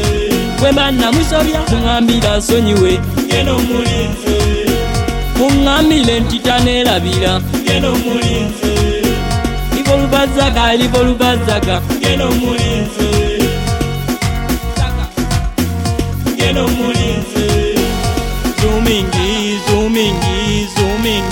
bwe 0.58 0.68
mbanamusobya 0.72 1.60
kuŋambira 1.70 2.30
nsonyiwe 2.38 2.92
genomulinze 3.30 4.36
kuŋŋambire 5.36 6.14
nti 6.24 6.36
taneerabira 6.46 7.32
genomulinze 7.66 8.72
libolubazaga 9.74 10.66
libolubazaga 10.80 11.76
genomulinze 12.02 13.08
genomulinze 16.38 17.44
zumingi 18.58 19.28
zumingi 19.66 20.42
zumingi 20.74 21.31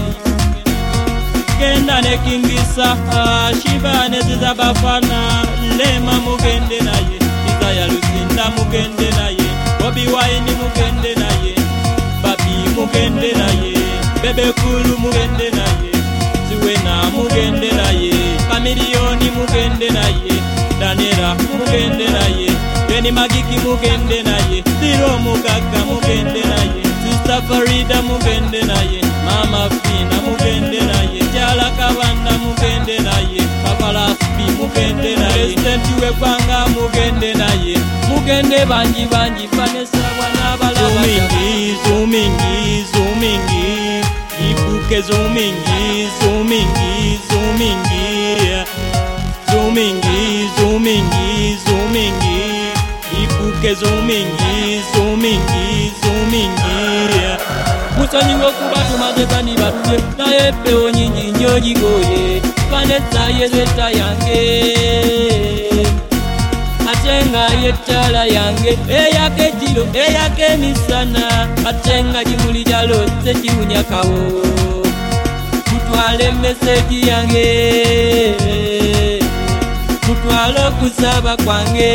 mugenda 1.61 2.01
nekingisa 2.01 2.97
shiva 3.61 4.09
neziza 4.09 4.53
bafana 4.55 5.45
lema 5.77 6.13
mugende 6.25 6.79
naye 6.81 7.07
iza 7.45 7.71
ya 7.77 7.87
luzinda 7.87 8.43
mugende 8.57 9.09
naye 9.15 9.47
bobi 9.79 10.05
waini 10.13 10.51
mugende 10.61 11.15
naye 11.15 11.53
babi 12.23 12.53
mugende 12.75 13.31
naye 13.33 13.73
bebekulu 14.21 14.97
mugende 14.99 15.49
naye 15.57 15.91
ziwena 16.49 17.03
mugende 17.11 17.71
naye 17.71 18.11
kamiliyoni 18.51 19.31
mugende 19.37 19.89
naye 19.89 20.33
danera 20.79 21.35
mugende 21.35 22.07
naye 22.07 22.49
beni 22.89 23.11
magiki 23.11 23.57
mugende 23.67 24.23
naye 24.23 24.63
ziro 24.79 25.17
mugaga 25.19 25.79
mugende 25.89 26.41
naye 26.43 26.83
sista 27.05 27.41
farida 27.41 28.01
mugende 28.01 28.60
kwanga 36.13 36.67
mugende 36.67 37.33
naye 37.33 37.77
mugende 38.09 38.65
bangi 38.65 39.05
bangi 39.05 39.47
fanesabwa 39.47 40.27
n'abalabamingi 40.35 41.75
zumingi 41.83 42.57
zumingi 42.91 43.67
ibuke 44.49 45.01
zumingi 45.07 45.81
zumingi 46.17 47.19
zumingi 47.27 48.05
zumingi 49.51 50.21
zumingi 50.57 51.57
zumingi 51.65 52.37
ibuke 53.23 53.73
zumingi 53.75 54.59
zumingi 54.95 55.67
zumingi 56.01 56.75
musanyinga 57.97 58.45
okuba 58.49 58.79
tumagebani 58.89 59.53
batule 59.61 60.03
naye 60.17 60.47
empewo 60.49 60.89
nyingi 60.91 61.31
nyo 61.39 61.59
gigoye 61.59 62.41
fanesa 62.71 63.21
yezeta 63.39 63.89
yange 63.89 64.41
ate 67.11 67.23
nga 67.31 67.45
yettaala 67.63 68.21
yange 68.35 68.71
eyake 69.01 69.43
ekiro 69.51 69.83
eyake 70.03 70.47
misana 70.61 71.23
ate 71.69 71.95
nga 72.07 72.19
gimulira 72.27 72.79
lose 72.89 73.31
giwunya 73.41 73.81
kawo 73.91 74.21
tutwala 75.67 76.23
yange 77.09 77.47
tutwala 80.03 80.59
okusaba 80.69 81.31
kwange 81.43 81.93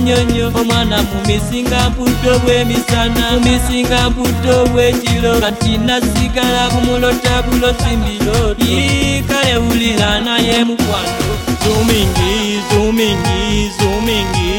nyonyo 0.00 0.48
omwana 0.60 0.98
mumisinga 1.02 1.90
buto 1.94 2.38
bwemisana 2.42 3.32
mumisinga 3.38 4.10
buto 4.10 4.66
bwekiro 4.72 5.38
kati 5.40 5.78
nasigala 5.78 6.68
kumulota 6.70 7.42
bulo 7.42 7.70
simbiro 7.78 8.56
ikale 8.58 9.56
wulila 9.56 10.20
naye 10.20 10.64
mukwano 10.64 11.38
zumingi 11.62 12.60
zumingi 12.70 13.70
zumingi 13.78 14.52